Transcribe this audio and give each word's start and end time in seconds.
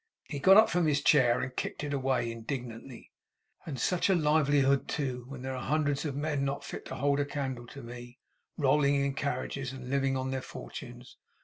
He 0.27 0.39
got 0.39 0.57
up 0.57 0.67
from 0.67 0.87
his 0.87 1.03
chair, 1.03 1.41
and 1.41 1.55
kicked 1.55 1.83
it 1.83 1.93
away 1.93 2.31
indignantly. 2.31 3.11
'And 3.67 3.79
such 3.79 4.09
a 4.09 4.15
livelihood 4.15 4.87
too! 4.87 5.25
When 5.27 5.43
there 5.43 5.55
are 5.55 5.61
hundreds 5.61 6.05
of 6.05 6.15
men, 6.15 6.43
not 6.43 6.63
fit 6.63 6.85
to 6.85 6.95
hold 6.95 7.19
a 7.19 7.23
candle 7.25 7.67
to 7.67 7.83
me, 7.83 8.17
rolling 8.57 8.95
in 8.95 9.13
carriages 9.13 9.71
and 9.71 9.91
living 9.91 10.17
on 10.17 10.31
their 10.31 10.41
fortunes. 10.41 11.17